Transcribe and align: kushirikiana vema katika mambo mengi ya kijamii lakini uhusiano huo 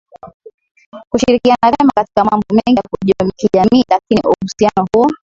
kushirikiana 1.09 1.71
vema 1.77 1.91
katika 1.95 2.23
mambo 2.25 2.45
mengi 2.51 2.81
ya 3.15 3.29
kijamii 3.35 3.83
lakini 3.89 4.21
uhusiano 4.23 4.87
huo 4.93 5.11